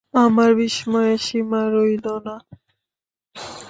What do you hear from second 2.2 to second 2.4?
না।